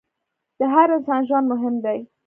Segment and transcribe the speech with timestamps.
[0.57, 1.99] د هر انسان ژوند مهم دی.